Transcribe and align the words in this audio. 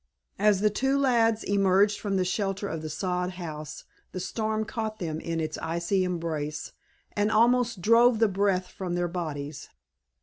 As 0.39 0.61
the 0.61 0.71
two 0.71 0.97
lads 0.97 1.43
emerged 1.43 1.99
from 1.99 2.15
the 2.17 2.25
shelter 2.25 2.67
of 2.67 2.81
the 2.81 2.89
sod 2.89 3.33
house 3.33 3.83
the 4.13 4.19
storm 4.19 4.65
caught 4.65 4.97
them 4.97 5.19
in 5.19 5.39
its 5.39 5.59
icy 5.59 6.03
embrace 6.03 6.71
and 7.11 7.29
almost 7.29 7.83
drove 7.83 8.17
the 8.17 8.27
breath 8.27 8.65
from 8.65 8.95
their 8.95 9.07
bodies. 9.07 9.69